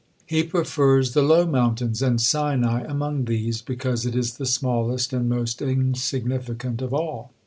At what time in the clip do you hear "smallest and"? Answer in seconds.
4.47-5.29